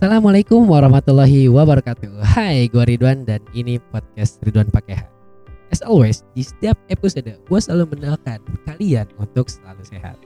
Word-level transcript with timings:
Assalamualaikum 0.00 0.64
warahmatullahi 0.64 1.44
wabarakatuh 1.52 2.24
Hai 2.24 2.72
gue 2.72 2.84
Ridwan 2.88 3.20
dan 3.28 3.44
ini 3.52 3.76
podcast 3.92 4.40
Ridwan 4.40 4.72
Pakai 4.72 4.96
H 4.96 5.04
As 5.76 5.84
always, 5.84 6.24
di 6.32 6.40
setiap 6.40 6.80
episode 6.88 7.28
gue 7.28 7.58
selalu 7.60 7.92
mendoakan 7.92 8.40
kalian 8.64 9.04
untuk 9.20 9.52
selalu 9.52 9.84
sehat 9.84 10.16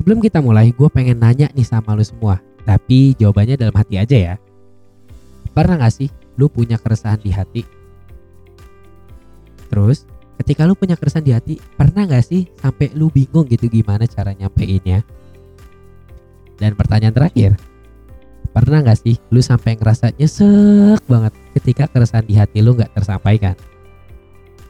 Sebelum 0.00 0.16
kita 0.24 0.40
mulai, 0.40 0.72
gue 0.72 0.88
pengen 0.88 1.20
nanya 1.20 1.52
nih 1.52 1.60
sama 1.60 1.92
lu 1.92 2.00
semua 2.00 2.40
Tapi 2.64 3.12
jawabannya 3.20 3.60
dalam 3.60 3.76
hati 3.76 4.00
aja 4.00 4.16
ya 4.16 4.34
Pernah 5.52 5.76
gak 5.84 5.92
sih 5.92 6.08
lu 6.40 6.48
punya 6.48 6.80
keresahan 6.80 7.20
di 7.20 7.36
hati? 7.36 7.68
Terus, 9.68 10.08
ketika 10.40 10.64
lu 10.64 10.72
punya 10.72 10.96
keresahan 10.96 11.28
di 11.28 11.36
hati, 11.36 11.54
pernah 11.60 12.08
gak 12.08 12.24
sih 12.24 12.48
sampai 12.64 12.88
lu 12.96 13.12
bingung 13.12 13.44
gitu 13.44 13.68
gimana 13.68 14.08
cara 14.08 14.32
nyampeinnya? 14.32 15.04
Dan 16.56 16.72
pertanyaan 16.80 17.12
terakhir, 17.12 17.60
pernah 18.52 18.84
gak 18.84 19.00
sih 19.00 19.16
lu 19.32 19.40
sampai 19.40 19.74
ngerasa 19.80 20.12
nyesek 20.20 21.00
banget 21.08 21.32
ketika 21.58 21.84
keresahan 21.88 22.28
di 22.28 22.36
hati 22.36 22.60
lu 22.60 22.76
gak 22.76 22.92
tersampaikan? 22.92 23.56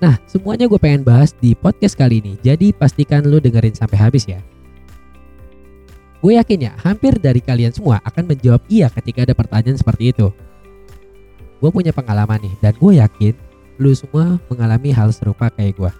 Nah, 0.02 0.18
semuanya 0.26 0.66
gue 0.66 0.80
pengen 0.82 1.06
bahas 1.06 1.30
di 1.38 1.54
podcast 1.54 1.94
kali 1.94 2.18
ini, 2.18 2.34
jadi 2.42 2.74
pastikan 2.74 3.22
lu 3.22 3.38
dengerin 3.38 3.74
sampai 3.74 3.98
habis 3.98 4.26
ya. 4.26 4.42
Gue 6.18 6.38
yakin 6.38 6.70
ya, 6.70 6.72
hampir 6.82 7.18
dari 7.18 7.38
kalian 7.38 7.70
semua 7.70 8.02
akan 8.02 8.30
menjawab 8.30 8.62
iya 8.66 8.90
ketika 8.90 9.26
ada 9.26 9.34
pertanyaan 9.34 9.78
seperti 9.78 10.10
itu. 10.10 10.30
Gue 11.62 11.70
punya 11.70 11.94
pengalaman 11.94 12.42
nih, 12.42 12.54
dan 12.58 12.74
gue 12.74 12.98
yakin 12.98 13.34
lu 13.78 13.94
semua 13.94 14.42
mengalami 14.50 14.90
hal 14.90 15.14
serupa 15.14 15.50
kayak 15.54 15.78
gue. 15.78 15.90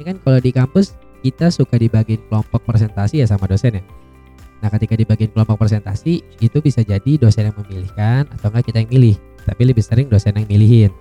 Ini 0.00 0.02
kan 0.12 0.16
kalau 0.24 0.40
di 0.40 0.50
kampus 0.52 0.96
kita 1.20 1.52
suka 1.52 1.76
dibagiin 1.76 2.24
kelompok 2.32 2.64
presentasi 2.64 3.20
ya 3.20 3.26
sama 3.28 3.44
dosen 3.48 3.80
ya. 3.80 3.84
Nah 4.62 4.70
ketika 4.70 4.94
dibagiin 4.94 5.34
kelompok 5.34 5.66
presentasi 5.66 6.22
itu 6.38 6.58
bisa 6.62 6.86
jadi 6.86 7.18
dosen 7.18 7.50
yang 7.50 7.56
memilihkan 7.58 8.30
atau 8.30 8.46
enggak 8.54 8.70
kita 8.70 8.86
yang 8.86 8.90
milih. 8.94 9.16
Tapi 9.42 9.62
lebih 9.66 9.82
sering 9.82 10.06
dosen 10.06 10.38
yang 10.38 10.46
milihin. 10.46 10.94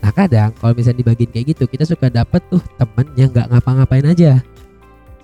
Nah 0.00 0.08
kadang 0.16 0.56
kalau 0.56 0.72
misalnya 0.72 1.04
dibagiin 1.04 1.28
kayak 1.28 1.52
gitu 1.52 1.68
kita 1.68 1.84
suka 1.84 2.08
dapet 2.08 2.40
tuh 2.48 2.64
temen 2.80 3.06
yang 3.20 3.28
nggak 3.28 3.52
ngapa-ngapain 3.52 4.08
aja. 4.08 4.40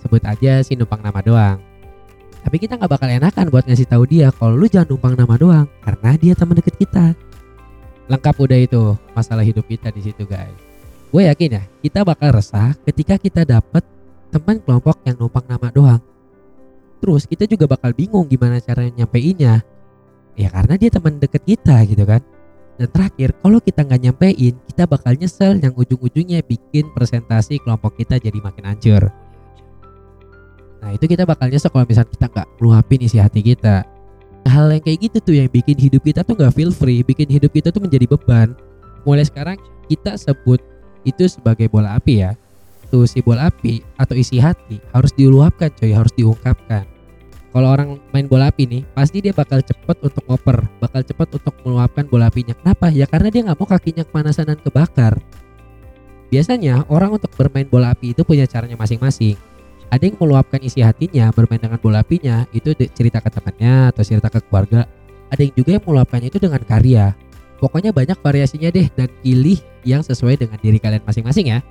Sebut 0.05 0.21
aja 0.21 0.61
si 0.61 0.77
numpang 0.77 1.01
nama 1.01 1.25
doang. 1.25 1.59
Tapi 2.45 2.57
kita 2.61 2.77
nggak 2.77 2.93
bakal 2.93 3.09
enakan 3.09 3.49
buat 3.49 3.65
ngasih 3.65 3.89
tahu 3.89 4.05
dia 4.05 4.29
kalau 4.37 4.55
lu 4.55 4.69
jangan 4.69 4.93
numpang 4.93 5.17
nama 5.17 5.35
doang 5.41 5.67
karena 5.81 6.11
dia 6.21 6.37
teman 6.37 6.61
deket 6.61 6.77
kita. 6.77 7.17
Lengkap 8.07 8.37
udah 8.39 8.59
itu 8.61 8.95
masalah 9.17 9.43
hidup 9.43 9.65
kita 9.65 9.89
di 9.91 10.05
situ 10.05 10.29
guys. 10.29 10.55
Gue 11.09 11.25
yakin 11.27 11.57
ya 11.57 11.63
kita 11.81 12.05
bakal 12.05 12.37
resah 12.37 12.77
ketika 12.85 13.17
kita 13.17 13.49
dapet 13.49 13.83
teman 14.29 14.61
kelompok 14.61 15.01
yang 15.09 15.17
numpang 15.17 15.49
nama 15.49 15.73
doang. 15.73 16.03
Terus 17.03 17.29
kita 17.29 17.45
juga 17.45 17.69
bakal 17.69 17.93
bingung 17.93 18.27
gimana 18.27 18.61
cara 18.61 18.89
nyampeinnya. 18.89 19.61
Ya 20.37 20.49
karena 20.53 20.75
dia 20.77 20.91
teman 20.93 21.17
deket 21.17 21.43
kita 21.45 21.81
gitu 21.89 22.05
kan. 22.05 22.21
Dan 22.77 22.93
terakhir, 22.93 23.33
kalau 23.41 23.57
kita 23.57 23.89
nggak 23.89 24.01
nyampein, 24.05 24.55
kita 24.69 24.85
bakal 24.85 25.17
nyesel 25.17 25.57
yang 25.57 25.73
ujung-ujungnya 25.73 26.45
bikin 26.45 26.93
presentasi 26.93 27.57
kelompok 27.65 27.97
kita 27.97 28.21
jadi 28.21 28.37
makin 28.45 28.69
hancur. 28.69 29.09
Nah 30.85 30.93
itu 30.93 31.09
kita 31.09 31.25
bakal 31.25 31.49
nyesel 31.49 31.73
kalau 31.73 31.89
misalnya 31.89 32.13
kita 32.13 32.27
nggak 32.29 32.49
meluapin 32.61 33.01
isi 33.01 33.17
hati 33.17 33.41
kita. 33.41 33.89
Hal 34.47 34.71
yang 34.71 34.85
kayak 34.85 35.09
gitu 35.09 35.19
tuh 35.25 35.35
yang 35.41 35.49
bikin 35.49 35.75
hidup 35.81 36.05
kita 36.05 36.21
tuh 36.21 36.37
nggak 36.37 36.53
feel 36.53 36.71
free, 36.71 37.01
bikin 37.01 37.27
hidup 37.33 37.51
kita 37.51 37.73
tuh 37.73 37.81
menjadi 37.81 38.05
beban. 38.07 38.53
Mulai 39.09 39.25
sekarang 39.25 39.57
kita 39.89 40.21
sebut 40.21 40.61
itu 41.09 41.25
sebagai 41.33 41.73
bola 41.73 41.97
api 41.97 42.29
ya. 42.29 42.37
Si 42.87 43.21
bola 43.21 43.53
api 43.53 43.83
atau 43.99 44.15
isi 44.17 44.41
hati 44.41 44.81
harus 44.95 45.13
diluapkan 45.13 45.69
coy, 45.75 45.93
harus 45.93 46.15
diungkapkan. 46.17 46.87
Kalau 47.53 47.69
orang 47.73 48.01
main 48.13 48.29
bola 48.29 48.49
api 48.53 48.69
nih 48.69 48.83
pasti 48.93 49.21
dia 49.21 49.33
bakal 49.33 49.65
cepet 49.65 49.97
untuk 50.05 50.25
ngoper 50.29 50.65
bakal 50.77 51.01
cepet 51.01 51.29
untuk 51.41 51.55
meluapkan 51.65 52.05
bola 52.09 52.29
apinya. 52.29 52.53
Kenapa? 52.53 52.93
Ya 52.93 53.05
karena 53.09 53.29
dia 53.33 53.45
nggak 53.49 53.59
mau 53.59 53.69
kakinya 53.69 54.05
kepanasan 54.05 54.49
dan 54.49 54.59
kebakar. 54.61 55.17
Biasanya 56.29 56.85
orang 56.89 57.17
untuk 57.17 57.33
bermain 57.37 57.69
bola 57.69 57.97
api 57.97 58.13
itu 58.13 58.23
punya 58.25 58.45
caranya 58.45 58.77
masing-masing. 58.77 59.37
Ada 59.89 60.03
yang 60.09 60.17
meluapkan 60.19 60.59
isi 60.61 60.83
hatinya 60.83 61.31
bermain 61.33 61.61
dengan 61.63 61.81
bola 61.81 62.01
apinya 62.01 62.45
itu 62.53 62.77
cerita 62.93 63.25
ke 63.25 63.29
temannya 63.33 63.93
atau 63.95 64.03
cerita 64.05 64.29
ke 64.29 64.41
keluarga. 64.47 64.85
Ada 65.33 65.41
yang 65.43 65.55
juga 65.55 65.71
yang 65.79 65.85
meluapkannya 65.87 66.29
itu 66.29 66.39
dengan 66.43 66.61
karya. 66.61 67.17
Pokoknya 67.57 67.93
banyak 67.93 68.21
variasinya 68.21 68.69
deh 68.69 68.89
dan 68.93 69.09
pilih 69.25 69.57
yang 69.81 70.05
sesuai 70.05 70.37
dengan 70.37 70.61
diri 70.61 70.77
kalian 70.77 71.01
masing-masing 71.09 71.57
ya 71.57 71.65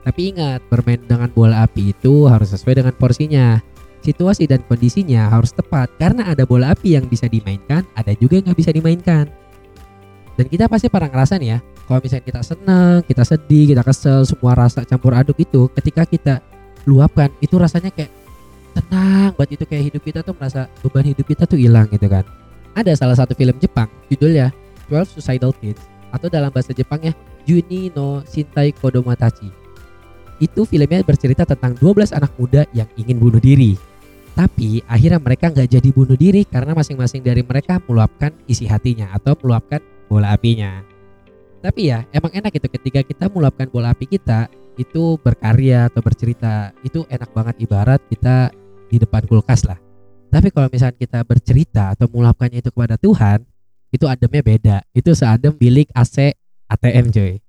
tapi 0.00 0.32
ingat 0.32 0.64
bermain 0.72 1.00
dengan 1.04 1.28
bola 1.28 1.64
api 1.68 1.92
itu 1.92 2.24
harus 2.26 2.56
sesuai 2.56 2.80
dengan 2.80 2.94
porsinya 2.96 3.60
situasi 4.00 4.48
dan 4.48 4.64
kondisinya 4.64 5.28
harus 5.28 5.52
tepat 5.52 5.92
karena 6.00 6.32
ada 6.32 6.48
bola 6.48 6.72
api 6.72 6.96
yang 6.96 7.04
bisa 7.04 7.28
dimainkan, 7.28 7.84
ada 7.92 8.12
juga 8.16 8.40
yang 8.40 8.48
nggak 8.48 8.60
bisa 8.60 8.72
dimainkan. 8.72 9.28
Dan 10.40 10.46
kita 10.48 10.72
pasti 10.72 10.88
pernah 10.88 11.12
ngerasain 11.12 11.44
ya, 11.44 11.60
kalau 11.84 12.00
misalnya 12.00 12.24
kita 12.24 12.40
senang, 12.40 13.04
kita 13.04 13.22
sedih, 13.28 13.76
kita 13.76 13.82
kesel, 13.84 14.24
semua 14.24 14.56
rasa 14.56 14.88
campur 14.88 15.12
aduk 15.12 15.36
itu 15.36 15.68
ketika 15.76 16.08
kita 16.08 16.34
luapkan 16.88 17.28
itu 17.44 17.60
rasanya 17.60 17.92
kayak 17.92 18.08
tenang 18.72 19.36
buat 19.36 19.50
itu 19.50 19.66
kayak 19.68 19.92
hidup 19.92 20.02
kita 20.06 20.20
tuh 20.24 20.32
merasa 20.32 20.70
beban 20.80 21.04
hidup 21.04 21.26
kita 21.28 21.44
tuh 21.44 21.60
hilang 21.60 21.90
gitu 21.92 22.08
kan. 22.08 22.24
Ada 22.72 22.96
salah 22.96 23.18
satu 23.18 23.36
film 23.36 23.58
Jepang 23.60 23.90
judulnya 24.08 24.54
12 24.88 25.18
Suicidal 25.18 25.52
Kids 25.60 25.82
atau 26.08 26.32
dalam 26.32 26.48
bahasa 26.48 26.72
Jepangnya 26.72 27.12
Juni 27.44 27.92
no 27.92 28.22
Shintai 28.24 28.72
Kodomatachi. 28.72 29.59
Itu 30.40 30.64
filmnya 30.64 31.04
bercerita 31.04 31.44
tentang 31.44 31.76
12 31.76 32.16
anak 32.16 32.32
muda 32.40 32.64
yang 32.72 32.88
ingin 32.96 33.20
bunuh 33.20 33.38
diri 33.38 33.76
tapi 34.40 34.80
akhirnya 34.86 35.20
mereka 35.20 35.50
nggak 35.50 35.68
jadi 35.68 35.88
bunuh 35.90 36.16
diri 36.16 36.46
karena 36.46 36.72
masing-masing 36.72 37.20
dari 37.20 37.42
mereka 37.42 37.82
meluapkan 37.84 38.32
isi 38.46 38.64
hatinya 38.64 39.10
atau 39.12 39.34
meluapkan 39.36 39.82
bola 40.06 40.32
apinya. 40.32 40.80
Tapi 41.60 41.92
ya 41.92 42.08
emang 42.14 42.32
enak 42.32 42.56
itu 42.56 42.68
ketika 42.72 43.00
kita 43.04 43.28
meluapkan 43.28 43.68
bola 43.68 43.92
api 43.92 44.08
kita 44.08 44.48
itu 44.80 45.20
berkarya 45.20 45.92
atau 45.92 46.00
bercerita 46.00 46.72
itu 46.80 47.04
enak 47.12 47.28
banget 47.36 47.54
ibarat 47.60 48.00
kita 48.08 48.48
di 48.88 48.96
depan 48.96 49.28
kulkas 49.28 49.68
lah. 49.68 49.76
Tapi 50.32 50.48
kalau 50.54 50.72
misalnya 50.72 50.96
kita 50.96 51.20
bercerita 51.26 51.92
atau 51.92 52.08
meluapkannya 52.08 52.64
itu 52.64 52.72
kepada 52.72 52.96
Tuhan 52.96 53.44
itu 53.92 54.08
ademnya 54.08 54.40
beda. 54.40 54.76
Itu 54.96 55.12
seadem 55.12 55.52
bilik 55.52 55.92
AC 55.92 56.32
ATM 56.70 57.12
coy. 57.12 57.42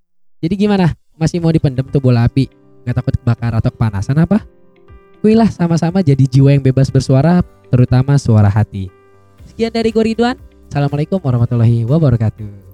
Jadi 0.44 0.53
gimana? 0.59 0.91
Masih 1.16 1.40
mau 1.40 1.53
dipendem 1.53 1.88
tuh 1.88 2.02
bola 2.02 2.28
api? 2.28 2.60
Gak 2.87 2.95
takut 2.97 3.13
kebakar 3.21 3.53
atau 3.53 3.69
kepanasan 3.69 4.17
apa? 4.17 4.41
Kuilah 5.21 5.53
sama-sama 5.53 6.01
jadi 6.01 6.25
jiwa 6.25 6.57
yang 6.57 6.65
bebas 6.65 6.89
bersuara, 6.89 7.45
terutama 7.69 8.17
suara 8.17 8.49
hati. 8.49 8.89
Sekian 9.45 9.69
dari 9.69 9.93
Goridwan. 9.93 10.39
Assalamualaikum 10.71 11.21
warahmatullahi 11.21 11.85
wabarakatuh. 11.85 12.70